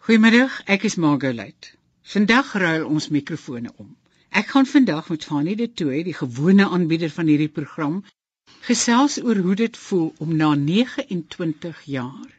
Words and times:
Goeiemiddag, 0.00 0.54
ek 0.64 0.86
is 0.88 0.94
Margolite. 0.96 1.74
Vandag 2.08 2.54
ruil 2.62 2.86
ons 2.88 3.10
mikrofone 3.12 3.68
om. 3.82 3.90
Ek 4.32 4.48
gaan 4.54 4.64
vandag 4.70 5.10
met 5.12 5.26
Fanie 5.28 5.56
de 5.58 5.66
Tooy, 5.76 5.98
die 6.06 6.14
gewone 6.16 6.64
aanbieder 6.72 7.12
van 7.12 7.28
hierdie 7.28 7.50
program, 7.52 7.98
gesels 8.64 9.18
oor 9.20 9.42
hoe 9.44 9.58
dit 9.60 9.76
voel 9.76 10.08
om 10.24 10.32
na 10.40 10.54
29 10.62 11.84
jaar, 11.98 12.32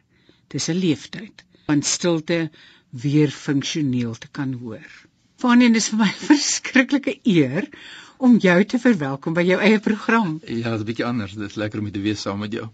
dis 0.50 0.68
'n 0.74 0.76
leeftyd, 0.82 1.46
van 1.70 1.86
stilte 1.86 2.50
weer 2.90 3.30
funksioneel 3.30 4.18
te 4.18 4.34
kan 4.40 4.58
hoor. 4.64 4.90
Fanie, 5.38 5.70
dit 5.70 5.84
is 5.84 5.90
vir 5.94 6.02
my 6.02 6.10
'n 6.10 6.20
verskriklike 6.34 7.18
eer 7.22 7.70
om 8.18 8.38
jou 8.42 8.60
te 8.64 8.84
verwelkom 8.90 9.38
by 9.38 9.46
jou 9.54 9.62
eie 9.62 9.78
program. 9.78 10.40
Ja, 10.46 10.74
dit 10.74 10.80
is 10.80 10.80
'n 10.80 10.90
bietjie 10.90 11.10
anders. 11.14 11.38
Dit 11.38 11.50
is 11.50 11.62
lekker 11.62 11.78
om 11.78 11.92
te 11.92 12.08
wees 12.10 12.26
saam 12.26 12.42
met 12.42 12.52
jou. 12.52 12.68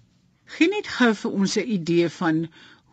Geen 0.56 0.70
net 0.70 0.88
gou 0.88 1.14
vir 1.14 1.30
ons 1.30 1.56
'n 1.56 1.72
idee 1.80 2.08
van 2.08 2.46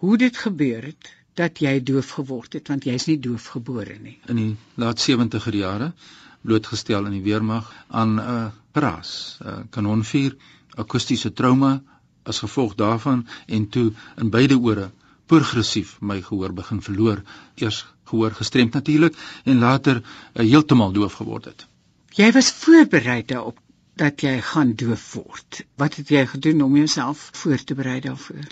hoe 0.04 0.18
dit 0.18 0.38
gebeur 0.38 0.84
het 0.84 1.16
dat 1.40 1.60
jy 1.60 1.80
doof 1.84 2.10
geword 2.18 2.54
het 2.56 2.70
want 2.72 2.86
jy's 2.88 3.08
nie 3.10 3.18
doof 3.20 3.48
gebore 3.56 3.98
nie. 4.02 4.18
In 4.32 4.40
die 4.40 4.52
laat 4.82 5.02
70er 5.04 5.56
jare 5.56 5.92
blootgestel 6.46 7.08
in 7.10 7.18
die 7.18 7.26
weermag 7.26 7.72
aan 7.88 8.16
'n 8.16 8.20
uh, 8.20 8.46
ras, 8.72 9.38
'n 9.42 9.48
uh, 9.48 9.58
kanonvuur, 9.70 10.36
akoestiese 10.76 11.34
trauma 11.34 11.82
as 12.24 12.40
gevolg 12.40 12.76
daarvan 12.76 13.28
en 13.48 13.70
toe 13.70 13.92
in 14.18 14.30
beide 14.30 14.58
ore 14.58 14.92
progressief 15.26 15.98
my 16.02 16.22
gehoor 16.22 16.54
begin 16.54 16.82
verloor. 16.82 17.22
Eers 17.56 17.86
gehoor 18.04 18.32
gestremd 18.32 18.74
natuurlik 18.74 19.16
en 19.44 19.60
later 19.60 20.02
uh, 20.02 20.42
heeltemal 20.42 20.92
doof 20.92 21.14
geword 21.14 21.46
het. 21.46 21.68
Jy 22.16 22.32
was 22.32 22.52
voorberei 22.52 23.24
daarop 23.26 23.60
dat 23.96 24.22
jy 24.22 24.42
gaan 24.42 24.74
doof 24.76 25.14
word. 25.14 25.64
Wat 25.76 25.96
het 25.96 26.10
jy 26.10 26.26
gedoen 26.28 26.62
om 26.62 26.76
jouself 26.76 27.30
voor 27.34 27.64
te 27.64 27.76
berei 27.76 28.00
daarvoor? 28.00 28.48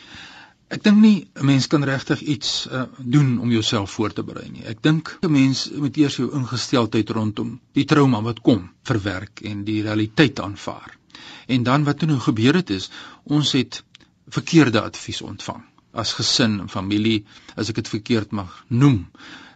Ek 0.73 0.83
dink 0.83 0.97
nie 1.01 1.27
'n 1.37 1.45
mens 1.45 1.67
kan 1.67 1.83
regtig 1.83 2.21
iets 2.21 2.67
uh, 2.67 2.83
doen 2.97 3.39
om 3.39 3.51
jouself 3.51 3.91
voor 3.91 4.13
te 4.13 4.23
berei 4.23 4.49
nie. 4.49 4.63
Ek 4.65 4.81
dink 4.81 5.17
'n 5.21 5.31
mens 5.31 5.69
moet 5.71 5.97
eers 5.97 6.15
jou 6.15 6.31
ingesteldheid 6.33 7.09
rondom 7.09 7.59
die 7.73 7.85
trauma 7.85 8.21
wat 8.21 8.41
kom 8.41 8.71
verwerk 8.83 9.41
en 9.41 9.63
die 9.63 9.81
realiteit 9.81 10.39
aanvaar. 10.39 10.97
En 11.47 11.63
dan 11.63 11.83
wat 11.83 11.99
toe 11.99 12.07
nou 12.07 12.19
gebeur 12.19 12.55
het 12.55 12.69
is, 12.69 12.89
ons 13.23 13.51
het 13.51 13.83
verkeerde 14.27 14.81
advies 14.81 15.21
ontvang 15.21 15.63
as 15.93 16.13
gesin 16.17 16.59
en 16.59 16.69
familie, 16.69 17.23
as 17.55 17.69
ek 17.69 17.81
dit 17.81 17.89
verkeerd 17.95 18.31
mag 18.33 18.53
noem, 18.67 19.03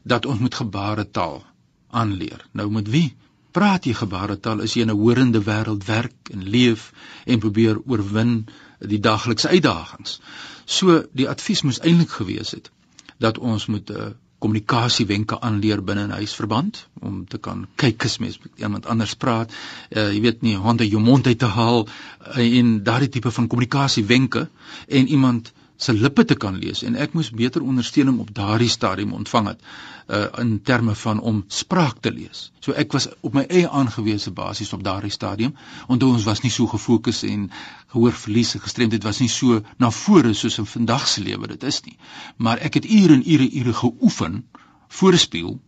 dat 0.05 0.25
ons 0.29 0.39
moet 0.39 0.55
gebaretaal 0.55 1.41
aanleer. 1.89 2.45
Nou 2.53 2.69
met 2.71 2.89
wie? 2.93 3.15
Praat 3.57 3.87
jy 3.89 3.93
gebaretaal 3.97 4.61
as 4.65 4.75
jy 4.75 4.85
in 4.85 4.91
'n 4.93 4.99
horende 5.01 5.41
wêreld 5.49 5.85
werk 5.89 6.31
en 6.33 6.43
leef 6.55 6.91
en 7.25 7.39
probeer 7.39 7.79
oorwin 7.85 8.45
die 8.93 8.99
daaglikse 8.99 9.49
uitdagings. 9.49 10.19
So 10.65 11.03
die 11.13 11.29
advies 11.29 11.63
moes 11.65 11.79
eintlik 11.81 12.13
gewees 12.19 12.51
het 12.51 12.71
dat 13.17 13.37
ons 13.37 13.65
moet 13.65 13.89
'n 13.89 13.97
uh, 13.97 14.13
kommunikasiewenke 14.39 15.39
aanleer 15.41 15.81
binne 15.83 16.05
'n 16.07 16.17
huisverband 16.19 16.87
om 16.99 17.25
te 17.27 17.37
kan 17.37 17.67
kyk 17.75 18.05
as 18.05 18.17
mens 18.17 18.37
met 18.39 18.51
iemand 18.55 18.85
anders 18.85 19.15
praat. 19.15 19.51
Uh, 19.89 20.13
jy 20.13 20.21
weet 20.21 20.41
nie 20.41 20.55
honde 20.55 20.87
jou 20.89 21.01
mond 21.01 21.25
uit 21.27 21.39
te 21.39 21.45
haal 21.45 21.87
uh, 21.87 22.57
en 22.59 22.83
daardie 22.83 23.09
tipe 23.09 23.31
van 23.31 23.47
kommunikasiewenke 23.47 24.49
en 24.87 25.07
iemand 25.07 25.53
se 25.77 25.93
lippe 25.93 26.25
te 26.25 26.35
kan 26.35 26.57
lees 26.57 26.81
en 26.83 26.95
ek 26.97 27.13
moes 27.13 27.29
beter 27.29 27.61
ondersteuning 27.61 28.17
op 28.19 28.33
daardie 28.33 28.69
stadium 28.69 29.13
ontvang 29.13 29.47
het 29.51 29.59
uh, 29.61 30.25
in 30.41 30.55
terme 30.65 30.95
van 30.95 31.19
om 31.19 31.43
spraak 31.47 31.99
te 32.01 32.11
lees. 32.11 32.47
So 32.65 32.73
ek 32.73 32.95
was 32.97 33.07
op 33.21 33.37
my 33.37 33.45
eie 33.45 33.69
aangewese 33.69 34.33
basis 34.33 34.73
op 34.73 34.83
daardie 34.83 35.13
stadium 35.13 35.53
want 35.87 36.03
ons 36.03 36.25
was 36.25 36.41
nie 36.41 36.51
so 36.53 36.65
gefokus 36.71 37.21
en 37.27 37.45
gehoorverlies 37.93 38.55
en 38.57 38.65
gestremdheid 38.65 39.05
was 39.05 39.21
nie 39.21 39.29
so 39.29 39.61
na 39.77 39.91
vore 39.93 40.33
soos 40.33 40.57
in 40.57 40.69
vandag 40.73 41.07
se 41.07 41.21
lewe 41.21 41.53
dit 41.53 41.63
is 41.63 41.81
nie. 41.85 41.97
Maar 42.37 42.65
ek 42.65 42.81
het 42.81 42.89
ure 42.89 43.19
en 43.19 43.25
ure 43.25 43.49
ure 43.61 43.77
geoefen 43.83 44.43
voorspeel 44.87 45.59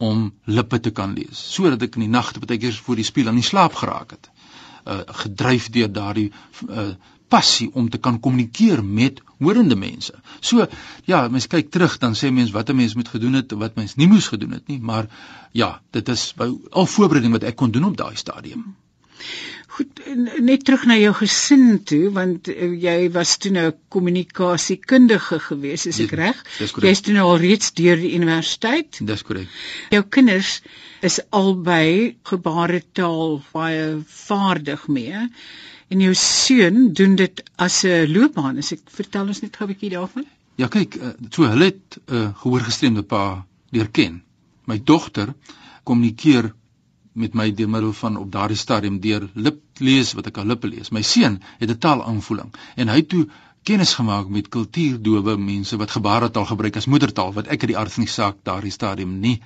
om 0.00 0.30
lippe 0.44 0.80
te 0.80 0.90
kan 0.96 1.12
lees 1.12 1.44
sodat 1.52 1.82
ek 1.84 2.00
in 2.00 2.08
die 2.08 2.14
nagte 2.16 2.40
baie 2.40 2.58
keer 2.58 2.82
voor 2.88 2.96
die 2.96 3.08
spieël 3.08 3.28
aan 3.28 3.40
die 3.42 3.48
slaap 3.52 3.76
geraak 3.76 4.16
het. 4.16 4.30
Uh, 4.88 5.02
gedryf 5.24 5.68
deur 5.68 5.90
daardie 5.92 6.30
uh, 6.64 6.94
passie 7.30 7.70
om 7.72 7.88
te 7.90 8.00
kan 8.02 8.18
kommunikeer 8.20 8.82
met 8.84 9.22
horende 9.38 9.76
mense. 9.78 10.14
So 10.40 10.66
ja, 11.08 11.22
mens 11.28 11.48
kyk 11.50 11.70
terug 11.70 11.96
dan 12.02 12.18
sê 12.18 12.32
mens 12.34 12.52
wat 12.56 12.70
'n 12.70 12.76
mens 12.76 12.94
moet 12.98 13.08
gedoen 13.08 13.38
het 13.40 13.52
wat 13.52 13.76
mens 13.80 13.96
nie 13.96 14.08
moes 14.08 14.28
gedoen 14.28 14.58
het 14.58 14.68
nie, 14.68 14.80
maar 14.80 15.08
ja, 15.52 15.80
dit 15.90 16.08
is 16.08 16.34
al 16.70 16.86
voorbereiding 16.86 17.32
wat 17.32 17.48
ek 17.48 17.56
kon 17.56 17.70
doen 17.70 17.84
op 17.84 17.96
daai 17.96 18.16
stadium. 18.16 18.74
Goed, 19.70 20.00
net 20.42 20.64
terug 20.66 20.84
na 20.90 20.96
jou 20.98 21.12
gesin 21.14 21.82
toe 21.86 22.10
want 22.16 22.48
uh, 22.50 22.70
jy 22.82 23.10
was 23.14 23.36
toe 23.38 23.52
nou 23.54 23.68
kommunikasiekundige 23.94 25.38
gewees, 25.44 25.86
is 25.86 26.00
ek 26.04 26.14
reg? 26.18 26.40
Jy's 26.58 27.04
toe 27.06 27.14
nou 27.14 27.28
al 27.30 27.38
reeds 27.38 27.70
deur 27.78 28.00
die 28.00 28.12
universiteit? 28.16 28.98
Dis 29.06 29.22
korrek. 29.22 29.48
Jou 29.94 30.02
kinders 30.16 30.58
is 31.06 31.20
albei 31.30 32.16
gebaretaal 32.28 33.38
baie 33.54 33.84
vaardig 34.26 34.86
mee. 34.88 35.28
En 35.90 36.02
jou 36.04 36.12
seun 36.14 36.92
doen 36.94 37.16
dit 37.18 37.42
as 37.56 37.82
'n 37.84 38.12
loopbaan. 38.14 38.58
As 38.62 38.72
ek 38.72 38.80
vertel 38.98 39.26
ons 39.26 39.40
net 39.42 39.56
gou 39.56 39.66
'n 39.66 39.72
bietjie 39.72 39.90
daarvan. 39.90 40.26
Ja, 40.56 40.68
kyk, 40.68 40.94
eh, 40.94 41.08
so 41.30 41.42
hulle 41.48 41.64
het 41.64 41.98
'n 42.06 42.14
uh, 42.14 42.28
gehoorgestremde 42.42 43.02
pa 43.02 43.46
leer 43.70 43.88
ken. 43.88 44.22
My 44.66 44.80
dogter 44.84 45.34
kommunikeer 45.82 46.54
met 47.12 47.34
my 47.34 47.54
deur 47.54 47.68
middel 47.68 47.92
van 47.92 48.16
op 48.16 48.32
daardie 48.32 48.56
stadium 48.56 49.00
deur 49.00 49.28
lip 49.34 49.60
lees 49.78 50.12
wat 50.12 50.26
ek 50.26 50.38
al 50.38 50.46
lippe 50.52 50.68
lees. 50.68 50.90
My 50.90 51.02
seun 51.02 51.40
het 51.58 51.70
'n 51.70 51.78
taalaanvoeling 51.78 52.54
en 52.76 52.88
hy 52.88 53.02
toe 53.02 53.26
kennis 53.62 53.94
gemaak 53.94 54.28
met 54.28 54.48
kultuurdowe 54.48 55.36
mense 55.36 55.76
wat 55.76 55.90
gebaretaal 55.90 56.46
gebruik 56.46 56.76
as 56.76 56.86
moedertaal 56.86 57.32
wat 57.32 57.46
ek 57.46 57.60
uit 57.60 57.72
die 57.72 57.78
aard 57.78 57.92
van 57.92 58.04
die 58.04 58.12
saak 58.12 58.36
daardie 58.42 58.72
stadium 58.72 59.18
nie 59.20 59.40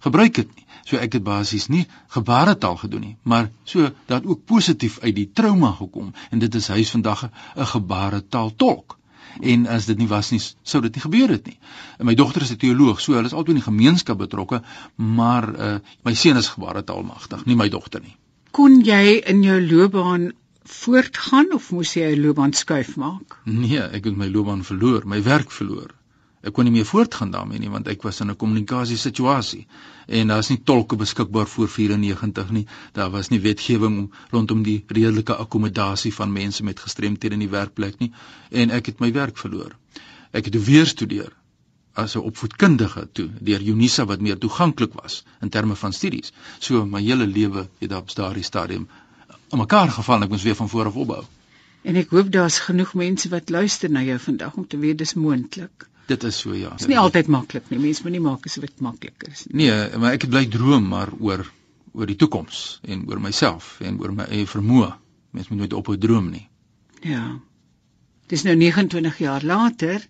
gebruik 0.00 0.36
het 0.36 0.54
nie. 0.56 0.66
So 0.84 0.96
ek 0.96 1.12
het 1.18 1.24
basies 1.26 1.68
nie 1.68 1.86
gebaretaal 2.14 2.76
gedoen 2.76 3.00
nie, 3.00 3.16
maar 3.22 3.50
so 3.64 3.90
dat 4.06 4.26
ook 4.26 4.44
positief 4.44 4.98
uit 5.00 5.14
die 5.14 5.30
trauma 5.32 5.72
gekom 5.72 6.14
en 6.30 6.38
dit 6.38 6.54
is 6.54 6.68
hy's 6.68 6.90
vandag 6.90 7.28
'n 7.56 7.66
gebaretaal 7.74 8.54
tolk. 8.56 8.98
En 9.38 9.66
as 9.66 9.86
dit 9.86 9.98
nie 9.98 10.08
was 10.08 10.30
nie, 10.30 10.40
sou 10.62 10.82
dit 10.82 10.94
nie 10.94 11.02
gebeur 11.02 11.28
het 11.28 11.46
nie. 11.46 11.58
En 11.98 12.06
my 12.06 12.14
dogter 12.14 12.42
is 12.42 12.50
'n 12.50 12.56
teoloog, 12.56 13.00
so 13.00 13.12
hulle 13.12 13.26
is 13.26 13.32
altyd 13.32 13.54
in 13.54 13.62
die 13.62 13.70
gemeenskap 13.70 14.18
betrokke, 14.18 14.62
maar 14.96 15.48
uh, 15.54 15.78
my 16.02 16.14
seun 16.14 16.36
is 16.36 16.48
gebaretaal 16.48 17.02
magtig, 17.02 17.44
nie 17.46 17.56
my 17.56 17.68
dogter 17.68 18.00
nie. 18.00 18.16
Kon 18.50 18.80
jy 18.80 19.22
in 19.26 19.42
jou 19.42 19.60
loopbaan 19.62 20.32
voortgaan 20.64 21.52
of 21.54 21.70
moes 21.70 21.94
jy 21.94 22.10
'n 22.16 22.20
loopbaan 22.20 22.52
skuif 22.52 22.96
maak? 22.96 23.38
Nee, 23.44 23.80
ek 23.80 24.04
het 24.04 24.16
my 24.16 24.28
loopbaan 24.28 24.64
verloor, 24.64 25.06
my 25.06 25.22
werk 25.22 25.50
verloor. 25.50 25.94
Ek 26.40 26.54
kon 26.56 26.64
nie 26.64 26.72
meer 26.72 26.86
voortgaan 26.88 27.30
daarmee 27.30 27.60
nie 27.60 27.70
want 27.72 27.88
ek 27.92 28.04
was 28.06 28.20
in 28.24 28.30
'n 28.30 28.36
kommunikasie 28.42 28.96
situasie 28.96 29.66
en 30.18 30.30
daar's 30.32 30.48
nie 30.48 30.60
tolke 30.70 30.96
beskikbaar 30.96 31.48
voor 31.54 31.68
94 31.68 32.50
nie. 32.50 32.66
Daar 32.92 33.10
was 33.10 33.28
nie 33.28 33.40
wetgewing 33.40 33.98
om 33.98 34.12
rondom 34.30 34.62
die 34.62 34.84
redelike 34.86 35.34
akkommodasie 35.34 36.14
van 36.14 36.32
mense 36.32 36.64
met 36.64 36.80
gestremthede 36.80 37.34
in 37.34 37.44
die 37.44 37.52
werkplek 37.56 37.98
nie 37.98 38.12
en 38.50 38.70
ek 38.70 38.86
het 38.86 39.00
my 39.00 39.12
werk 39.12 39.36
verloor. 39.38 39.76
Ek 40.32 40.44
het 40.44 40.64
weer 40.64 40.86
studeer 40.86 41.36
as 41.92 42.14
'n 42.16 42.24
opvoedkundige 42.30 43.08
toe 43.12 43.28
deur 43.40 43.60
Unisa 43.60 44.04
wat 44.04 44.20
meer 44.20 44.38
toeganklik 44.38 44.92
was 45.02 45.24
in 45.40 45.48
terme 45.48 45.76
van 45.76 45.92
studies. 45.92 46.32
So 46.58 46.86
my 46.86 47.02
hele 47.02 47.26
lewe 47.26 47.68
het 47.78 47.92
op 47.92 48.14
daardie 48.14 48.44
stadium 48.44 48.88
in 49.50 49.58
mekaar 49.58 49.90
geval 49.90 50.16
en 50.16 50.22
ek 50.22 50.28
moes 50.30 50.42
weer 50.42 50.54
van 50.54 50.68
voor 50.68 50.86
af 50.86 50.96
opbou. 50.96 51.24
En 51.82 51.96
ek 51.96 52.10
hoop 52.10 52.32
daar's 52.32 52.58
genoeg 52.58 52.94
mense 52.94 53.28
wat 53.28 53.48
luister 53.48 53.90
na 53.90 54.02
jou 54.02 54.18
vandag 54.18 54.54
om 54.54 54.66
te 54.66 54.78
weet 54.78 54.98
dis 54.98 55.14
moontlik. 55.14 55.88
Dit 56.10 56.24
is 56.26 56.38
so 56.42 56.54
ja. 56.54 56.72
Dit 56.74 56.86
is 56.86 56.90
nie 56.90 56.98
altyd 56.98 57.30
maklik 57.30 57.68
nie. 57.70 57.78
Mense 57.78 58.02
moet 58.02 58.16
nie 58.16 58.24
maak 58.24 58.46
asof 58.48 58.66
dit 58.66 58.82
maklik 58.82 59.28
is 59.28 59.44
nie. 59.46 59.68
Nee, 59.68 59.98
maar 60.02 60.16
ek 60.18 60.26
bly 60.30 60.46
droom 60.50 60.88
maar 60.90 61.12
oor 61.18 61.44
oor 61.94 62.06
die 62.06 62.18
toekoms 62.18 62.80
en 62.86 63.04
oor 63.10 63.20
myself 63.22 63.76
en 63.86 63.98
oor 64.02 64.14
my 64.14 64.26
eie 64.30 64.48
vermoë. 64.50 64.90
Mense 65.34 65.52
moet 65.52 65.64
nooit 65.64 65.76
ophou 65.78 65.96
droom 65.98 66.30
nie. 66.32 66.46
Ja. 67.06 67.38
Dis 68.30 68.44
nou 68.46 68.54
29 68.58 69.18
jaar 69.22 69.46
later 69.46 70.02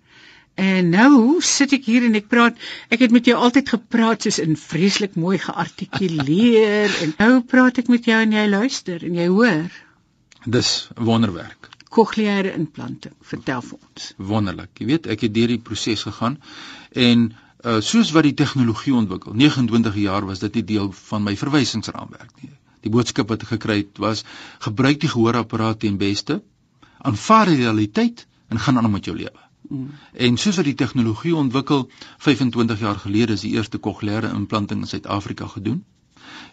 en 0.60 0.90
nou 0.92 1.40
sit 1.44 1.72
ek 1.76 1.88
hier 1.88 2.04
en 2.08 2.16
ek 2.16 2.28
praat. 2.32 2.56
Ek 2.92 3.04
het 3.04 3.12
met 3.16 3.28
jou 3.28 3.36
altyd 3.36 3.72
gepraat 3.76 4.24
soos 4.24 4.40
in 4.42 4.56
vreeslik 4.60 5.16
mooi 5.20 5.38
geartikuleer 5.40 6.96
en 7.04 7.16
nou 7.20 7.32
praat 7.52 7.80
ek 7.84 7.92
met 7.92 8.08
jou 8.08 8.20
en 8.24 8.36
jy 8.36 8.46
luister 8.48 9.04
en 9.04 9.20
jy 9.20 9.28
hoor. 9.32 9.68
Dis 10.48 10.88
wonderwerk 10.96 11.69
kokleaire 11.90 12.52
implanting. 12.54 13.14
Vertel 13.32 13.62
vir 13.66 13.78
ons. 13.78 14.10
Wonderlik. 14.32 14.70
Jy 14.78 14.86
weet, 14.92 15.08
ek 15.10 15.26
het 15.26 15.34
deur 15.34 15.50
die 15.50 15.62
proses 15.70 16.06
gegaan 16.06 16.38
en 17.08 17.30
uh 17.60 17.80
soos 17.84 18.12
wat 18.16 18.24
die 18.24 18.36
tegnologie 18.36 18.94
ontwikkel. 18.96 19.34
29 19.36 19.98
jaar 20.00 20.24
was 20.28 20.40
dit 20.40 20.54
nie 20.60 20.64
deel 20.64 20.88
van 21.10 21.26
my 21.26 21.34
verwysingsraamwerk 21.36 22.32
nie. 22.40 22.54
Die 22.86 22.92
boodskap 22.94 23.28
wat 23.28 23.44
ek 23.44 23.52
gekry 23.56 23.82
het 23.82 24.00
was: 24.00 24.24
gebruik 24.64 25.02
die 25.02 25.10
gehoorapparaat 25.12 25.82
ten 25.84 25.98
beste, 26.00 26.40
aanvaar 26.98 27.52
die 27.52 27.60
realiteit 27.60 28.26
en 28.48 28.58
gaan 28.58 28.80
aan 28.80 28.90
met 28.90 29.04
jou 29.04 29.16
lewe. 29.16 29.44
Mm. 29.68 29.90
En 30.12 30.36
soos 30.40 30.56
wat 30.56 30.66
die 30.70 30.78
tegnologie 30.78 31.34
ontwikkel, 31.36 31.90
25 32.18 32.80
jaar 32.80 32.98
gelede 33.02 33.36
is 33.36 33.44
die 33.44 33.52
eerste 33.58 33.78
kokleaire 33.78 34.32
implanting 34.34 34.80
in 34.80 34.88
Suid-Afrika 34.88 35.46
gedoen. 35.46 35.84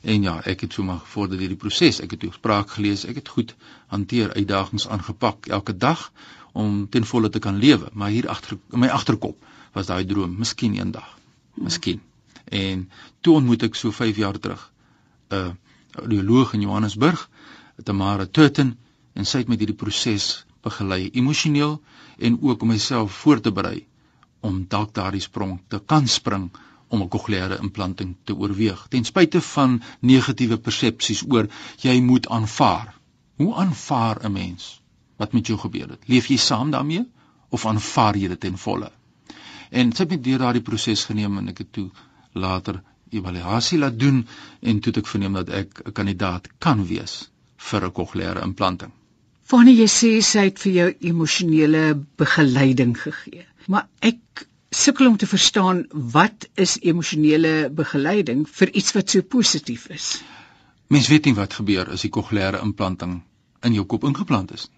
En 0.01 0.21
ja, 0.21 0.35
ek 0.45 0.65
het 0.65 0.73
so 0.73 0.83
maar 0.83 0.99
gevorder 1.03 1.37
deur 1.37 1.53
die 1.53 1.59
proses. 1.59 1.99
Ek 2.01 2.11
het 2.15 2.25
spraak 2.33 2.69
gelees, 2.77 3.05
ek 3.05 3.21
het 3.21 3.27
goed 3.27 3.55
hanteer, 3.87 4.33
uitdagings 4.33 4.87
aangepak 4.87 5.47
elke 5.47 5.77
dag 5.77 6.11
om 6.53 6.87
ten 6.89 7.05
volle 7.05 7.29
te 7.29 7.39
kan 7.39 7.57
lewe. 7.57 7.89
Maar 7.93 8.09
hier 8.09 8.29
agter 8.29 8.57
in 8.71 8.79
my 8.79 8.87
agterkop 8.87 9.45
was 9.73 9.87
daai 9.87 10.05
droom, 10.05 10.37
miskien 10.37 10.75
eendag. 10.77 11.17
Miskien. 11.53 12.01
En 12.45 12.89
toe 13.21 13.35
ontmoet 13.35 13.63
ek 13.63 13.75
so 13.75 13.91
5 13.91 14.17
jaar 14.17 14.39
terug 14.39 14.71
'n 15.29 15.35
uh, 15.35 15.51
audioloog 15.97 16.53
in 16.53 16.61
Johannesburg, 16.61 17.29
Tamara 17.83 18.25
Tutten, 18.25 18.77
en 19.13 19.25
sy 19.25 19.41
het 19.41 19.47
met 19.47 19.59
hierdie 19.59 19.75
proses 19.75 20.45
begelei, 20.61 21.09
emosioneel 21.13 21.81
en 22.17 22.37
ook 22.41 22.61
om 22.61 22.67
myself 22.67 23.11
voor 23.23 23.41
te 23.41 23.51
berei 23.51 23.85
om 24.45 24.65
dalk 24.69 24.93
daardie 24.93 25.21
sprong 25.21 25.57
te 25.67 25.79
kan 25.85 26.07
spring 26.07 26.49
om 26.87 27.01
'n 27.01 27.07
kokleaire 27.07 27.57
implanting 27.61 28.15
te 28.23 28.35
oorweeg 28.35 28.85
ten 28.89 29.05
spyte 29.05 29.41
van 29.41 29.81
negatiewe 29.99 30.57
persepsies 30.57 31.23
oor 31.27 31.49
jy 31.81 32.01
moet 32.01 32.27
aanvaar. 32.27 32.95
Hoe 33.35 33.55
aanvaar 33.55 34.25
'n 34.25 34.31
mens 34.31 34.81
wat 35.17 35.33
met 35.33 35.47
jou 35.47 35.59
gebeur 35.59 35.89
het? 35.89 36.07
Leef 36.07 36.27
jy 36.27 36.37
saam 36.37 36.71
daarmee 36.71 37.05
of 37.49 37.65
aanvaar 37.65 38.17
jy 38.17 38.27
dit 38.27 38.39
ten 38.39 38.57
volle? 38.57 38.91
En 39.69 39.91
sy 39.91 40.01
het 40.03 40.09
met 40.09 40.23
deur 40.23 40.37
daardie 40.37 40.61
proses 40.61 41.03
geneem 41.05 41.37
en 41.37 41.47
ek 41.47 41.57
het 41.57 41.71
toe 41.71 41.89
later 42.31 42.83
evaluasie 43.09 43.77
laat 43.77 43.99
doen 43.99 44.27
en 44.61 44.79
toe 44.79 44.91
het 44.91 45.01
ek 45.03 45.07
verneem 45.07 45.33
dat 45.33 45.49
ek 45.49 45.81
'n 45.85 45.91
kandidaat 45.91 46.47
kan 46.57 46.85
wees 46.87 47.29
vir 47.57 47.85
'n 47.85 47.91
kokleaire 47.91 48.41
implanting. 48.41 48.91
Wanneer 49.49 49.75
jy 49.75 49.87
sê 49.87 50.21
sy 50.21 50.39
het 50.39 50.59
vir 50.59 50.71
jou 50.71 50.95
emosionele 50.99 52.05
begeleiding 52.17 52.97
gegee, 53.01 53.45
maar 53.67 53.87
ek 53.99 54.47
sukkel 54.69 55.07
om 55.07 55.17
te 55.17 55.27
verstaan 55.27 55.85
wat 55.91 56.47
is 56.55 56.77
emosionele 56.81 57.69
begeleiding 57.69 58.47
vir 58.49 58.71
iets 58.73 58.93
wat 58.97 59.09
so 59.09 59.21
positief 59.21 59.87
is. 59.93 60.21
Mens 60.87 61.07
weet 61.07 61.25
nie 61.25 61.35
wat 61.35 61.53
gebeur 61.53 61.89
as 61.91 62.03
die 62.05 62.11
kokleaire 62.11 62.61
implanting 62.63 63.21
in 63.63 63.73
jou 63.75 63.85
kop 63.85 64.03
ingeplant 64.07 64.51
is 64.55 64.67
nie. 64.69 64.75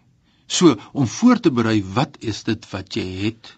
So 0.49 0.75
om 0.93 1.07
voor 1.07 1.39
te 1.39 1.51
berei, 1.51 1.83
wat 1.93 2.17
is 2.19 2.43
dit 2.43 2.63
wat 2.71 2.95
jy 2.97 3.05
het? 3.25 3.55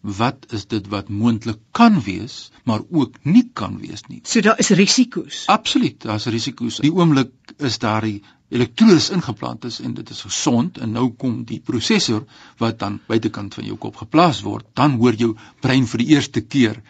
Wat 0.00 0.44
is 0.52 0.66
dit 0.68 0.86
wat 0.92 1.08
moontlik 1.08 1.58
kan 1.72 2.02
wees, 2.04 2.50
maar 2.64 2.84
ook 2.90 3.16
nie 3.24 3.48
kan 3.52 3.78
wees 3.80 4.04
nie? 4.08 4.20
So 4.24 4.40
daar 4.44 4.58
is 4.60 4.68
risiko's. 4.68 5.46
Absoluut, 5.46 5.96
daar's 6.02 6.28
risiko's. 6.28 6.82
Die 6.84 6.92
oomblik 6.92 7.32
is 7.56 7.78
daar 7.78 8.04
die 8.04 8.20
elektrodes 8.48 9.10
ingeplant 9.12 9.64
is 9.68 9.80
en 9.84 9.94
dit 9.94 10.10
is 10.10 10.20
gesond 10.24 10.78
en 10.78 10.92
nou 10.96 11.08
kom 11.20 11.42
die 11.48 11.60
prosesor 11.60 12.24
wat 12.62 12.78
dan 12.80 13.00
buitekant 13.08 13.54
van 13.58 13.66
jou 13.68 13.76
kop 13.76 13.96
geplaas 14.00 14.40
word, 14.46 14.66
dan 14.74 14.96
hoor 15.00 15.18
jou 15.20 15.34
brein 15.60 15.86
vir 15.86 16.04
die 16.04 16.14
eerste 16.16 16.40
keer 16.40 16.80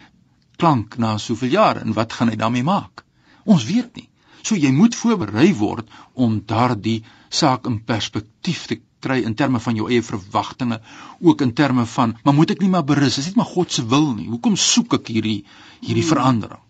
klank 0.59 0.97
na 0.99 1.17
soveel 1.17 1.55
jare 1.55 1.83
en 1.83 1.95
wat 1.97 2.15
gaan 2.15 2.31
hy 2.31 2.37
daarmee 2.39 2.67
maak? 2.67 3.03
Ons 3.45 3.65
weet 3.67 3.95
nie. 3.95 4.07
So 4.43 4.55
jy 4.55 4.71
moet 4.71 4.95
voorberei 4.95 5.51
word 5.55 5.89
om 6.13 6.39
daardie 6.47 7.01
saak 7.29 7.67
in 7.67 7.81
perspektief 7.83 8.65
te 8.69 8.79
kry 9.03 9.19
in 9.23 9.35
terme 9.35 9.59
van 9.63 9.75
jou 9.79 9.87
eie 9.91 10.03
verwagtinge, 10.03 10.79
ook 11.23 11.43
in 11.43 11.53
terme 11.55 11.85
van, 11.87 12.15
maar 12.23 12.35
moet 12.35 12.51
ek 12.55 12.63
nie 12.63 12.71
maar 12.71 12.87
berus, 12.87 13.19
is 13.19 13.29
dit 13.31 13.37
maar 13.39 13.47
God 13.47 13.71
se 13.71 13.85
wil 13.87 14.11
nie. 14.15 14.27
Hoekom 14.31 14.57
soek 14.59 14.99
ek 14.99 15.11
hierdie 15.11 15.43
hierdie 15.79 16.03
hmm. 16.03 16.11
verandering? 16.11 16.63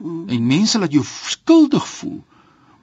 Hmm. 0.00 0.24
En 0.32 0.48
mense 0.48 0.80
laat 0.80 0.92
jou 0.92 1.04
skuldig 1.04 1.88
voel 1.98 2.20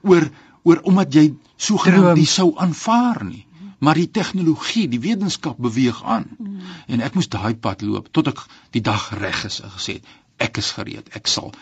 oor 0.04 0.28
oor 0.64 0.80
omdat 0.88 1.14
jy 1.14 1.24
sogenaamd 1.56 2.18
nie 2.18 2.28
sou 2.28 2.52
aanvaar 2.56 3.24
nie. 3.24 3.44
Maar 3.84 3.98
die 4.00 4.10
tegnologie, 4.10 4.86
die 4.88 5.00
wetenskap 5.00 5.58
beweeg 5.60 5.98
aan. 6.04 6.24
Mm. 6.38 6.60
En 6.86 7.02
ek 7.04 7.16
moes 7.18 7.28
daai 7.28 7.54
pad 7.54 7.82
loop 7.84 8.08
tot 8.16 8.30
ek 8.32 8.44
die 8.76 8.82
dag 8.84 9.10
reg 9.18 9.44
is 9.44 9.60
en 9.60 9.72
gesê 9.74 9.98
het 9.98 10.12
ek 10.48 10.62
is 10.62 10.70
gereed. 10.76 11.10
Ek 11.18 11.28
sal 11.30 11.52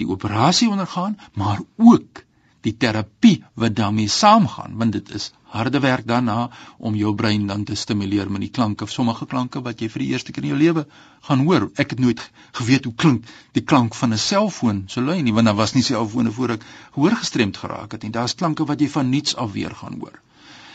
die 0.00 0.06
operasie 0.10 0.70
ondergaan, 0.70 1.18
maar 1.34 1.60
ook 1.76 2.22
die 2.64 2.74
terapie 2.80 3.36
wat 3.60 3.76
daarmee 3.76 4.08
saamgaan, 4.08 4.76
want 4.80 4.96
dit 4.96 5.10
is 5.18 5.30
harde 5.54 5.80
werk 5.84 6.06
daarna 6.06 6.50
om 6.78 6.96
jou 6.98 7.12
brein 7.14 7.46
dan 7.46 7.64
te 7.64 7.76
stimuleer 7.78 8.30
met 8.30 8.46
die 8.46 8.50
klanke, 8.58 8.88
sommige 8.90 9.26
klanke 9.30 9.62
wat 9.68 9.80
jy 9.80 9.88
vir 9.92 10.04
die 10.04 10.10
eerste 10.14 10.32
keer 10.32 10.48
in 10.48 10.54
jou 10.54 10.60
lewe 10.62 10.86
gaan 11.28 11.44
hoor. 11.46 11.68
Ek 11.84 11.94
het 11.94 12.02
nooit 12.02 12.22
geweet 12.58 12.88
hoe 12.88 12.94
klink 13.04 13.30
die 13.58 13.64
klank 13.72 13.94
van 13.94 14.12
'n 14.12 14.18
selfoon 14.18 14.84
so 14.88 15.00
lui 15.00 15.20
nie, 15.22 15.32
want 15.32 15.46
daar 15.46 15.60
was 15.62 15.74
nie 15.74 15.82
selfone 15.82 16.32
voor 16.32 16.56
ek 16.56 16.66
gehoor 16.94 17.16
gestremd 17.22 17.56
geraak 17.56 17.92
het 17.92 18.02
nie. 18.02 18.10
Daar's 18.10 18.34
klanke 18.34 18.64
wat 18.64 18.80
jy 18.80 18.88
van 18.88 19.08
niets 19.08 19.36
af 19.36 19.52
weer 19.52 19.74
gaan 19.82 20.00
hoor. 20.00 20.20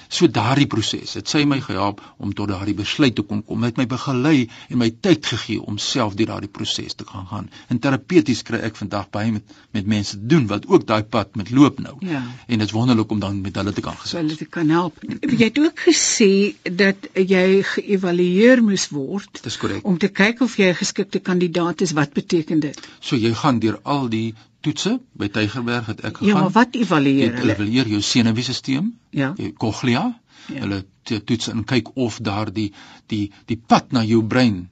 So 0.09 0.25
daardie 0.25 0.65
proses, 0.65 1.11
dit 1.13 1.29
sê 1.29 1.43
my 1.45 1.59
gehelp 1.61 1.99
om 2.17 2.31
tot 2.33 2.49
daardie 2.49 2.73
besluit 2.73 3.13
te 3.13 3.21
kon 3.21 3.43
kom. 3.45 3.61
Dit 3.61 3.75
het 3.75 3.81
my 3.83 3.85
begelei 3.91 4.47
en 4.73 4.79
my 4.81 4.87
tyd 5.05 5.27
gegee 5.29 5.61
om 5.61 5.77
self 5.77 6.15
deur 6.17 6.31
daardie 6.31 6.49
proses 6.49 6.97
te 6.97 7.05
gaan 7.05 7.27
gaan. 7.29 7.49
In 7.69 7.77
terapeuties 7.83 8.41
kry 8.47 8.57
ek 8.65 8.79
vandag 8.79 9.11
baie 9.13 9.35
met 9.35 9.53
met 9.77 9.85
mense 9.85 10.17
te 10.17 10.25
doen 10.31 10.47
wat 10.49 10.65
ook 10.65 10.87
daai 10.89 11.03
pad 11.03 11.35
met 11.37 11.51
loop 11.53 11.77
nou. 11.79 11.93
Ja. 12.01 12.23
En 12.47 12.57
dit 12.57 12.65
is 12.65 12.73
wonderlik 12.73 13.11
om 13.13 13.19
dan 13.21 13.37
met 13.45 13.55
hulle 13.61 13.73
te 13.73 13.85
kan 13.85 13.93
gesels. 14.01 14.17
Hulle 14.17 14.39
te 14.39 14.49
kan 14.49 14.73
help. 14.73 14.97
Jy 15.05 15.43
het 15.43 15.61
ook 15.61 15.85
gesê 15.85 16.31
dat 16.63 17.05
jy 17.13 17.61
geëvalueer 17.75 18.63
moes 18.65 18.89
word. 18.89 19.43
Dis 19.45 19.61
korrek. 19.61 19.85
Om 19.85 20.01
te 20.01 20.09
kyk 20.09 20.41
of 20.41 20.57
jy 20.57 20.73
'n 20.73 20.81
geskikte 20.81 21.21
kandidaat 21.21 21.85
is. 21.85 21.93
Wat 21.93 22.17
beteken 22.17 22.59
dit? 22.59 22.87
So 22.99 23.15
jy 23.15 23.33
gaan 23.33 23.59
deur 23.59 23.79
al 23.83 24.09
die 24.09 24.33
toetse 24.65 24.95
by 25.19 25.29
Tygerberg 25.33 25.85
het 25.91 26.01
ek 26.01 26.17
gegaan. 26.17 26.27
Ja, 26.27 26.39
maar 26.39 26.55
wat 26.55 26.75
evalueer 26.75 27.29
hulle? 27.29 27.43
Hulle 27.43 27.55
evalueer 27.55 27.91
jou 27.95 28.01
senuweestelsel, 28.01 28.89
ja. 29.09 29.33
jou 29.37 29.53
cochlea. 29.53 30.07
Ja. 30.47 30.59
Hulle 30.65 30.83
toets 31.03 31.47
en 31.51 31.63
kyk 31.67 31.93
of 31.95 32.19
daar 32.25 32.51
die 32.53 32.71
die 33.11 33.31
die 33.49 33.57
pad 33.57 33.91
na 33.95 34.03
jou 34.03 34.23
brein 34.25 34.67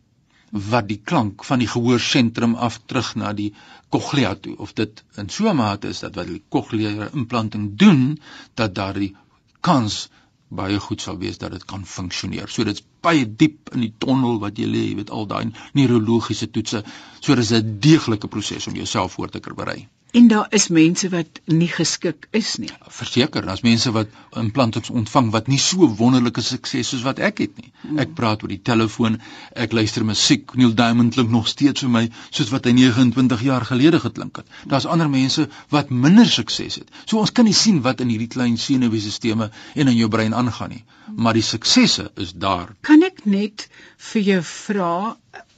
wat 0.51 0.88
die 0.88 1.00
klank 1.04 1.44
van 1.44 1.60
die 1.60 1.68
gehoorsentrum 1.68 2.56
af 2.56 2.80
terug 2.86 3.16
na 3.19 3.34
die 3.36 3.50
cochlea 3.92 4.36
toe 4.36 4.56
of 4.63 4.74
dit 4.74 5.04
in 5.18 5.30
so 5.30 5.50
'n 5.50 5.56
mate 5.56 5.88
is 5.88 6.00
dat 6.00 6.16
wat 6.16 6.28
die 6.28 6.44
cochlea 6.50 7.10
implanting 7.13 7.75
doen 7.75 8.19
dat 8.54 8.75
daar 8.75 8.94
die 8.94 9.16
kans 9.62 10.10
baie 10.48 10.80
goed 10.80 11.01
sal 11.01 11.18
wees 11.18 11.38
dat 11.38 11.51
dit 11.51 11.66
kan 11.66 11.86
funksioneer. 11.86 12.48
So 12.48 12.63
dit's 12.63 12.83
baie 13.02 13.26
diep 13.44 13.74
in 13.74 13.86
die 13.86 13.94
tonnel 13.98 14.40
wat 14.40 14.58
jy 14.58 14.70
lê, 14.72 14.86
jy 14.90 14.96
weet 15.02 15.12
al 15.12 15.28
daai 15.28 15.52
neurologiese 15.74 16.52
toetse. 16.52 16.84
So 17.20 17.36
dis 17.36 17.54
'n 17.54 17.78
deeglike 17.80 18.28
proses 18.28 18.68
om 18.68 18.76
jouself 18.76 19.14
voor 19.14 19.30
te 19.30 19.40
berei. 19.40 19.88
En 20.12 20.28
daar 20.28 20.46
is 20.50 20.68
mense 20.68 21.10
wat 21.10 21.40
nie 21.46 21.68
geskik 21.68 22.28
is 22.32 22.56
nie. 22.58 22.70
Verseker, 22.88 23.46
daar's 23.46 23.62
mense 23.62 23.92
wat 23.92 24.08
implantings 24.40 24.90
ontvang 24.90 25.32
wat 25.32 25.48
nie 25.52 25.60
so 25.60 25.90
wonderlike 26.00 26.42
sukses 26.42 26.90
soos 26.90 27.04
wat 27.04 27.20
ek 27.20 27.42
het 27.44 27.60
nie. 27.60 27.72
Hmm. 27.82 28.00
Ek 28.00 28.14
praat 28.16 28.42
oor 28.42 28.54
die 28.54 28.62
telefoon, 28.70 29.20
ek 29.52 29.76
luister 29.76 30.06
musiek, 30.08 30.56
Neil 30.56 30.72
Diamond 30.80 31.14
klink 31.14 31.30
nog 31.30 31.50
steeds 31.52 31.84
vir 31.84 31.92
my 31.98 32.04
soos 32.30 32.54
wat 32.56 32.66
hy 32.66 32.74
29 32.80 33.44
jaar 33.50 33.68
gelede 33.68 34.00
geklink 34.00 34.40
het. 34.42 34.56
Daar's 34.66 34.88
ander 34.88 35.12
mense 35.12 35.50
wat 35.76 35.92
minder 35.92 36.26
sukses 36.26 36.80
het. 36.80 36.90
So 37.06 37.20
ons 37.20 37.36
kan 37.36 37.46
nie 37.46 37.58
sien 37.58 37.84
wat 37.84 38.02
in 38.02 38.14
hierdie 38.14 38.32
klein 38.32 38.56
senuweestelsels 38.58 39.52
en 39.76 39.88
in 39.92 39.98
jou 39.98 40.10
brein 40.10 40.34
aangaan 40.34 40.72
nie, 40.78 40.84
maar 41.16 41.36
die 41.36 41.46
suksesse 41.46 42.10
is 42.16 42.32
daar. 42.34 42.74
Kan 42.88 43.04
ek 43.04 43.25
net 43.28 43.68
vir 44.10 44.22
jou 44.24 44.42
vra 44.50 44.92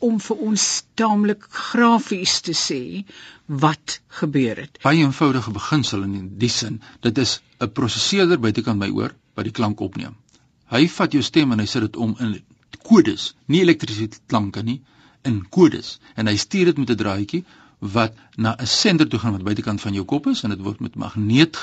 om 0.07 0.15
vir 0.27 0.39
ons 0.49 0.63
taamlik 0.97 1.43
grafies 1.53 2.39
te 2.47 2.55
sê 2.57 2.81
wat 3.65 3.99
gebeur 4.21 4.61
het. 4.63 4.79
Baie 4.83 5.03
eenvoudige 5.03 5.53
beginsel 5.53 6.07
in 6.07 6.31
die 6.41 6.49
sin, 6.49 6.81
dit 7.05 7.21
is 7.25 7.39
'n 7.61 7.69
prosesseerder 7.79 8.39
buitekant 8.39 8.79
my 8.79 8.89
oor 8.89 9.13
wat 9.35 9.45
die 9.45 9.55
klank 9.59 9.79
opneem. 9.79 10.15
Hy 10.73 10.87
vat 10.87 11.13
jou 11.13 11.21
stem 11.21 11.51
en 11.51 11.59
hy 11.59 11.65
sit 11.65 11.85
dit 11.85 11.95
om 11.97 12.15
in 12.19 12.41
kodes, 12.89 13.33
nie 13.45 13.61
elektriese 13.61 14.09
klanke 14.27 14.63
nie, 14.63 14.81
in 15.23 15.41
kodes 15.49 15.99
en 16.15 16.27
hy 16.27 16.35
stuur 16.37 16.71
dit 16.71 16.77
met 16.77 16.89
'n 16.89 17.01
draadjie 17.03 17.43
wat 17.79 18.13
na 18.37 18.55
'n 18.57 18.67
sender 18.67 19.07
toe 19.07 19.19
gaan 19.19 19.31
wat 19.37 19.43
buitekant 19.43 19.81
van 19.81 19.93
jou 19.93 20.05
kop 20.05 20.27
is 20.27 20.43
en 20.43 20.49
dit 20.49 20.61
word 20.61 20.79
met 20.79 20.95
magneet 20.95 21.57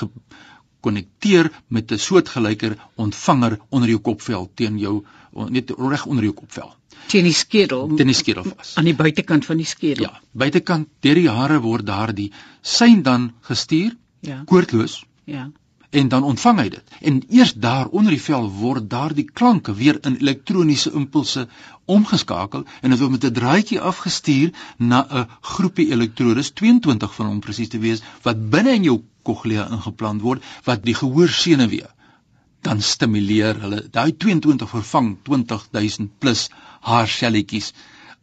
gekonnekteer 0.87 1.51
met 1.67 1.91
'n 1.91 1.97
soortgelyker 1.97 2.77
ontvanger 2.95 3.59
onder 3.69 3.89
jou 3.89 3.99
kopvel 3.99 4.51
teen 4.55 4.77
jou 4.77 5.03
net 5.49 5.69
reg 5.77 6.05
onder 6.05 6.23
jou 6.23 6.33
kopvel. 6.33 6.75
Teen 7.07 7.23
die 7.23 7.33
skedel. 7.33 7.95
Teen 7.95 8.07
die 8.07 8.15
skedel 8.15 8.43
vas. 8.43 8.75
Aan 8.75 8.85
die 8.85 8.95
buitekant 8.95 9.45
van 9.45 9.57
die 9.57 9.65
skedel. 9.65 10.03
Ja 10.03 10.21
buitekant 10.31 10.87
deur 10.99 11.15
die 11.15 11.29
hare 11.29 11.59
word 11.59 11.85
daardie 11.85 12.31
sein 12.61 13.03
dan 13.03 13.33
gestuur 13.41 13.95
ja. 14.19 14.43
koordloos. 14.45 15.03
Ja 15.25 15.51
en 15.97 16.09
dan 16.13 16.23
ontvang 16.29 16.59
hy 16.61 16.67
dit 16.75 16.95
en 17.11 17.19
eers 17.39 17.53
daar 17.65 17.89
onder 17.99 18.13
die 18.13 18.21
vel 18.21 18.47
word 18.59 18.89
daardie 18.91 19.25
klanke 19.39 19.73
weer 19.81 19.99
in 20.09 20.17
elektroniese 20.21 20.93
impulse 21.01 21.47
omgeskakel 21.97 22.65
en 22.81 22.93
dit 22.93 23.01
word 23.01 23.15
met 23.15 23.27
'n 23.29 23.37
draadjie 23.39 23.81
afgestuur 23.91 24.53
na 24.77 24.99
'n 25.09 25.27
groepie 25.53 25.89
elektrodes 25.97 26.51
22 26.61 27.15
van 27.19 27.27
hom 27.31 27.39
presies 27.39 27.73
te 27.73 27.83
wees 27.85 28.03
wat 28.29 28.49
binne 28.55 28.75
in 28.79 28.89
jou 28.89 28.97
cochlea 29.23 29.67
ingeplant 29.77 30.21
word 30.21 30.43
wat 30.69 30.83
die 30.83 30.97
gehoorsenuwee 31.01 31.89
dan 32.61 32.81
stimuleer 32.81 33.59
hulle 33.61 33.83
daai 33.91 34.11
22 34.11 34.69
vervang 34.69 35.17
20000 35.29 36.09
plus 36.19 36.49
haarselletjies 36.81 37.73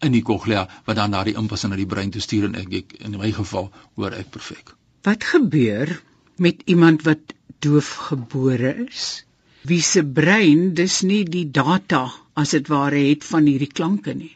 in 0.04 0.12
die 0.12 0.23
cochlea 0.23 0.66
wat 0.87 0.97
dan 0.97 1.11
na 1.11 1.23
die 1.25 1.37
impuls 1.40 1.64
na 1.64 1.76
die 1.76 1.87
brein 1.87 2.11
toe 2.11 2.23
stuur 2.23 2.50
en 2.50 2.59
ek, 2.61 2.73
ek 2.73 2.99
in 3.00 3.19
my 3.19 3.31
geval 3.33 3.71
hoor 3.97 4.12
ek 4.12 4.31
perfek. 4.35 4.75
Wat 5.02 5.25
gebeur 5.25 6.00
met 6.37 6.62
iemand 6.66 7.04
wat 7.09 7.34
doof 7.58 7.90
gebore 8.08 8.73
is? 8.87 9.25
Wie 9.62 9.82
se 9.82 10.04
brein 10.04 10.75
dis 10.75 11.02
nie 11.02 11.25
die 11.25 11.46
data 11.50 12.02
as 12.34 12.50
dit 12.56 12.68
ware 12.68 13.00
het 13.08 13.25
van 13.25 13.46
hierdie 13.46 13.70
klanke 13.73 14.14
nie. 14.14 14.32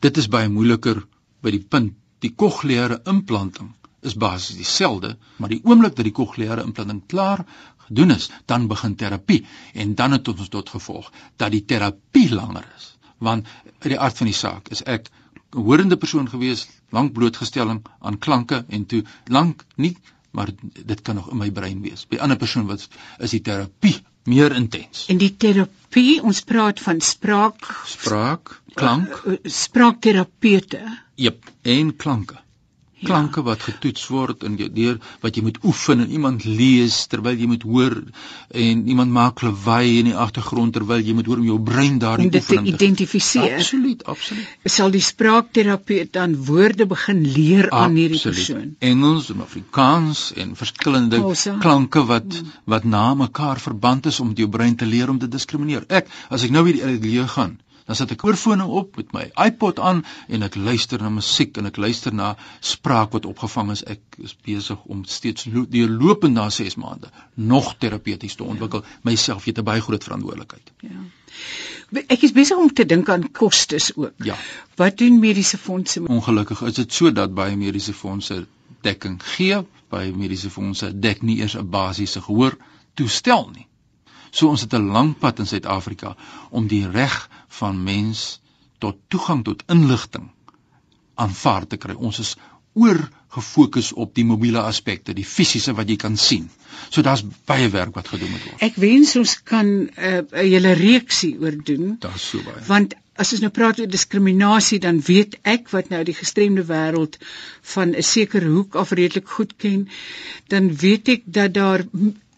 Dit 0.00 0.20
is 0.20 0.28
baie 0.28 0.48
moeiliker 0.48 1.02
by 1.42 1.54
die 1.54 1.64
punt 1.64 1.96
die 2.22 2.34
cochleaire 2.34 3.00
implanting 3.06 3.72
is 4.06 4.14
basies 4.14 4.58
dieselfde, 4.58 5.16
maar 5.38 5.50
die 5.50 5.62
oomblik 5.64 5.96
dat 5.96 6.06
die 6.06 6.14
cochleaire 6.14 6.62
implanting 6.66 7.02
klaar 7.06 7.44
gedoen 7.86 8.14
is, 8.14 8.28
dan 8.46 8.68
begin 8.70 8.94
terapie 8.94 9.44
en 9.74 9.94
dan 9.94 10.14
het 10.14 10.28
ons 10.28 10.48
tot 10.48 10.70
gevolg 10.70 11.10
dat 11.36 11.54
die 11.54 11.64
terapie 11.64 12.28
langer 12.34 12.66
is 12.76 12.92
want 13.18 13.46
uit 13.78 13.90
die 13.92 13.98
aard 13.98 14.20
van 14.20 14.30
die 14.30 14.36
saak 14.40 14.70
is 14.74 14.82
ek 14.94 15.08
'n 15.08 15.64
hoorende 15.66 15.96
persoon 15.96 16.28
gewees, 16.28 16.68
lank 16.90 17.12
blootgestelling 17.12 17.80
aan 18.00 18.18
klanke 18.18 18.64
en 18.68 18.86
toe 18.86 19.02
lank 19.26 19.64
nie, 19.76 19.96
maar 20.38 20.54
dit 20.62 21.02
kan 21.02 21.18
nog 21.18 21.30
in 21.34 21.40
my 21.42 21.50
brein 21.50 21.82
wees. 21.82 22.06
By 22.06 22.22
ander 22.22 22.38
persoon 22.38 22.68
wat 22.70 22.86
is 23.18 23.34
die 23.34 23.42
terapie 23.42 23.96
meer 24.30 24.54
intens. 24.54 25.06
En 25.10 25.18
die 25.18 25.32
terapie, 25.36 26.20
ons 26.22 26.42
praat 26.46 26.82
van 26.84 27.00
spraak, 27.02 27.70
spraak, 27.90 28.52
klank, 28.78 29.22
uh, 29.26 29.38
spraakterapeute. 29.42 30.82
Jep, 31.18 31.50
en 31.66 31.96
klanke 31.96 32.38
klanke 33.04 33.40
ja. 33.40 33.46
wat 33.50 33.62
getoets 33.62 34.06
word 34.12 34.44
en 34.46 34.56
deur 34.58 34.98
wat 35.22 35.36
jy 35.36 35.42
moet 35.46 35.58
oefen 35.64 36.02
en 36.04 36.10
iemand 36.10 36.44
lees 36.44 36.98
terwyl 37.12 37.38
jy 37.38 37.48
moet 37.50 37.66
hoor 37.68 37.96
en 38.64 38.82
iemand 38.88 39.14
maak 39.14 39.42
lawaai 39.46 39.98
in 40.00 40.10
die 40.10 40.16
agtergrond 40.16 40.74
terwyl 40.76 41.02
jy 41.04 41.14
moet 41.18 41.30
hoor 41.30 41.42
om 41.42 41.48
jou 41.50 41.58
brein 41.70 41.98
daarin 42.02 42.30
oefen 42.30 42.64
dit 42.64 42.72
te 42.72 42.74
identifiseer. 42.74 43.58
Absoluut, 43.58 44.04
absoluut. 44.04 44.72
Sal 44.78 44.94
die 44.94 45.04
spraakterapeut 45.04 46.12
dan 46.16 46.36
woorde 46.48 46.86
begin 46.90 47.22
leer 47.26 47.68
absoluut. 47.68 47.82
aan 47.82 48.00
hierdie 48.02 48.22
persoon? 48.22 48.74
Engels 48.92 49.30
en 49.34 49.46
Afrikaans 49.46 50.24
en 50.36 50.56
verskillende 50.58 51.22
Osa. 51.24 51.56
klanke 51.62 52.04
wat 52.08 52.40
hmm. 52.40 52.52
wat 52.64 52.84
na 52.84 53.06
mekaar 53.14 53.60
verband 53.60 54.06
is 54.06 54.20
om 54.20 54.34
jou 54.34 54.48
brein 54.48 54.76
te 54.76 54.86
leer 54.86 55.10
om 55.10 55.18
te 55.18 55.28
diskrimineer. 55.28 55.86
Ek 55.88 56.10
as 56.28 56.44
ek 56.46 56.54
nou 56.54 56.64
weer 56.66 56.78
die 56.78 57.10
leer 57.10 57.28
gaan 57.28 57.58
dan 57.88 57.96
sit 57.96 58.10
ek 58.12 58.24
oorfone 58.28 58.66
op 58.68 58.98
met 59.00 59.12
my 59.16 59.22
iPod 59.46 59.78
aan 59.80 60.02
en 60.28 60.44
ek 60.44 60.58
luister 60.60 61.00
na 61.00 61.08
musiek 61.12 61.56
en 61.56 61.70
ek 61.70 61.78
luister 61.80 62.12
na 62.12 62.34
spraak 62.60 63.14
wat 63.16 63.28
opgevang 63.28 63.72
is. 63.72 63.82
Ek 63.88 64.18
is 64.20 64.34
besig 64.44 64.82
om 64.92 65.06
steeds 65.08 65.46
deurlopend 65.48 66.36
na 66.36 66.50
6 66.52 66.76
maande 66.82 67.08
nog 67.34 67.70
terapeuties 67.80 68.36
te 68.36 68.44
ontwikkel. 68.44 68.84
Ja. 68.84 68.98
Myself 69.08 69.48
het 69.48 69.58
'n 69.58 69.64
baie 69.64 69.80
groot 69.80 70.04
verantwoordelikheid. 70.04 70.72
Ja. 70.84 71.00
Ek 72.12 72.22
is 72.22 72.36
besig 72.36 72.60
om 72.60 72.68
te 72.72 72.84
dink 72.84 73.08
aan 73.08 73.30
kostes 73.32 73.96
ook. 73.96 74.12
Ja. 74.24 74.36
Wat 74.76 74.98
doen 74.98 75.18
mediese 75.18 75.58
fondse? 75.58 76.04
Ongelukkig 76.04 76.60
is 76.62 76.74
dit 76.74 76.92
so 76.92 77.12
dat 77.12 77.34
baie 77.34 77.56
mediese 77.56 77.94
fondse 77.94 78.46
dekking 78.84 79.22
gee, 79.24 79.64
baie 79.88 80.12
mediese 80.12 80.50
fondse 80.50 80.92
dek 80.92 81.22
nie 81.22 81.38
eers 81.40 81.56
'n 81.56 81.70
basiese 81.70 82.20
gehoor 82.20 82.58
toestel 82.94 83.50
nie. 83.54 83.66
So 84.30 84.48
ons 84.48 84.60
het 84.60 84.74
'n 84.74 84.90
lang 84.92 85.18
pad 85.18 85.38
in 85.38 85.46
Suid-Afrika 85.46 86.16
om 86.50 86.66
die 86.66 86.88
reg 86.90 87.28
van 87.60 87.82
mens 87.84 88.40
tot 88.78 88.98
toegang 89.08 89.44
tot 89.44 89.64
inligting 89.66 90.28
aanvaar 91.18 91.66
te 91.66 91.76
kry. 91.76 91.94
Ons 91.94 92.20
is 92.22 92.36
oor 92.78 93.00
gefokus 93.34 93.90
op 93.92 94.14
die 94.16 94.24
mobiele 94.24 94.62
aspekte, 94.62 95.14
die 95.14 95.26
fisiese 95.26 95.74
wat 95.76 95.90
jy 95.90 95.98
kan 96.00 96.16
sien. 96.16 96.46
So 96.88 97.02
daar's 97.02 97.24
baie 97.48 97.68
werk 97.74 97.96
wat 97.98 98.08
gedoen 98.12 98.30
moet 98.32 98.46
word. 98.46 98.62
Ek 98.64 98.78
wens 98.80 99.16
ons 99.20 99.34
kan 99.42 99.68
eh, 99.88 100.22
'n 100.22 100.26
uh, 100.32 100.46
hele 100.46 100.72
reeksie 100.78 101.34
oor 101.42 101.58
doen. 101.70 101.96
Daar's 102.00 102.28
so 102.30 102.42
baie. 102.46 102.62
Want 102.68 102.94
as 103.18 103.32
ons 103.34 103.42
nou 103.42 103.50
praat 103.50 103.80
oor 103.82 103.90
diskriminasie, 103.90 104.78
dan 104.78 105.00
weet 105.02 105.38
ek 105.42 105.72
wat 105.74 105.90
nou 105.90 106.04
die 106.06 106.14
gestremde 106.14 106.64
wêreld 106.70 107.18
van 107.74 107.94
'n 107.94 108.02
sekere 108.02 108.46
hoek 108.46 108.76
af 108.76 108.94
redelik 108.94 109.28
goed 109.28 109.56
ken, 109.56 109.88
dan 110.48 110.70
weet 110.84 111.08
ek 111.08 111.22
dat 111.26 111.54
daar 111.54 111.84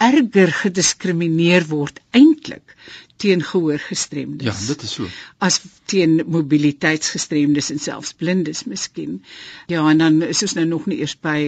erger 0.01 0.53
gediskrimineer 0.63 1.67
word 1.69 2.01
eintlik 2.17 2.77
teen 3.21 3.43
gehoorgestremdes. 3.45 4.49
Ja, 4.49 4.67
dit 4.73 4.83
is 4.87 4.93
so. 4.97 5.09
As 5.45 5.61
teen 5.91 6.23
mobiliteitsgestremdes 6.25 7.69
en 7.75 7.81
selfs 7.83 8.15
blindes 8.17 8.65
miskien. 8.65 9.19
Ja, 9.69 9.85
en 9.91 10.01
dan 10.01 10.23
is 10.25 10.41
ons 10.47 10.57
nou 10.57 10.65
nog 10.71 10.87
nie 10.89 11.03
eers 11.03 11.17
by 11.21 11.41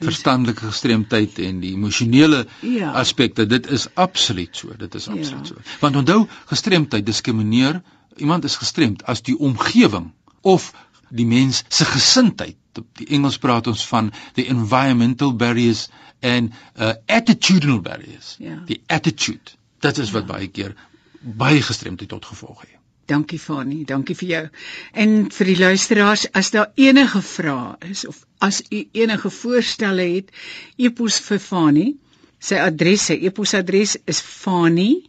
verstandelike 0.00 0.70
gestremdheid 0.70 1.38
en 1.44 1.60
die 1.60 1.74
emosionele 1.76 2.46
ja. 2.64 2.94
aspekte. 3.02 3.44
Dit 3.50 3.68
is 3.68 3.88
absoluut 4.00 4.56
so. 4.56 4.72
Dit 4.80 4.96
is 4.96 5.10
absoluut 5.12 5.52
ja. 5.52 5.60
so. 5.60 5.76
Want 5.84 6.00
onthou, 6.00 6.22
gestremdheid 6.54 7.06
diskrimineer 7.06 7.82
iemand 8.16 8.48
is 8.48 8.56
gestremd 8.60 9.04
as 9.08 9.20
die 9.24 9.36
omgewing 9.36 10.10
of 10.40 10.72
die 11.10 11.26
mens 11.26 11.64
se 11.68 11.84
gesindheid. 11.84 12.56
Die 12.96 13.08
Engels 13.16 13.36
praat 13.42 13.66
ons 13.66 13.82
van 13.90 14.12
the 14.36 14.46
environmental 14.48 15.34
barriers 15.36 15.88
en 16.20 16.52
uh 16.76 16.92
attitudinal 17.06 17.80
barriers. 17.80 18.34
Ja. 18.38 18.62
Die 18.66 18.82
attitude. 18.86 19.56
Dit 19.80 19.98
is 19.98 20.10
wat 20.10 20.26
ja. 20.26 20.32
baie 20.32 20.48
keer 20.48 20.74
baie 21.20 21.62
gestremdheid 21.62 22.08
tot 22.08 22.24
gevolg 22.24 22.60
het. 22.60 22.80
Dankie 23.10 23.38
Fani, 23.42 23.84
dankie 23.84 24.14
vir 24.14 24.28
jou. 24.28 24.48
En 24.94 25.30
vir 25.34 25.46
die 25.50 25.58
luisteraars, 25.58 26.28
as 26.32 26.50
daar 26.54 26.70
enige 26.78 27.22
vrae 27.26 27.76
is 27.90 28.06
of 28.06 28.26
as 28.38 28.62
u 28.70 28.88
enige 28.92 29.30
voorstelle 29.34 30.06
het, 30.14 30.30
e-pos 30.78 31.20
vir 31.26 31.38
Fani. 31.42 31.96
Sy 32.40 32.56
adres, 32.62 33.02
sy 33.10 33.18
e-posadres 33.26 33.96
is 34.08 34.20
fani.dt 34.24 35.02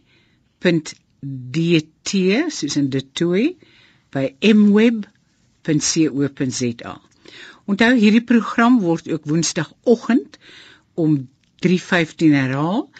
soos 2.58 2.76
in 2.76 2.90
detoy 2.92 3.56
by 4.12 4.34
mweb.co.za. 4.52 5.14
Onthou 7.70 7.92
hierdie 7.96 8.26
program 8.26 8.80
word 8.82 9.08
ook 9.08 9.24
woensdagoggend 9.30 10.36
om 10.94 11.28
3:15 11.66 12.34
herhaal 12.34 12.90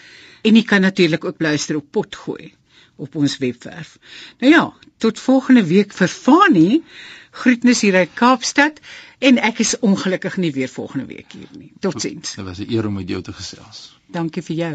en 0.43 0.55
jy 0.55 0.63
kan 0.63 0.81
natuurlik 0.81 1.25
ook 1.25 1.41
luister 1.41 1.77
op 1.77 1.91
potgooi 1.91 2.53
op 2.97 3.15
ons 3.15 3.39
webwerf. 3.39 3.99
Nou 4.39 4.53
ja, 4.53 4.75
tot 4.97 5.19
volgende 5.19 5.65
week 5.67 5.93
vir 5.93 6.09
Fani. 6.09 6.83
Groetnis 7.31 7.81
hier 7.81 7.97
uit 7.97 8.11
Kaapstad 8.15 8.81
en 9.19 9.39
ek 9.41 9.63
is 9.65 9.79
ongelukkig 9.79 10.37
nie 10.37 10.53
weer 10.53 10.69
volgende 10.69 11.07
week 11.09 11.33
hier 11.33 11.49
nie. 11.59 11.73
Totsiens. 11.81 12.35
Dit 12.37 12.45
was 12.45 12.59
'n 12.59 12.69
eer 12.69 12.87
om 12.87 12.95
met 13.01 13.09
jou 13.09 13.23
te 13.23 13.33
gesels. 13.33 13.99
Dankie 14.07 14.43
vir 14.43 14.57
jou. 14.57 14.75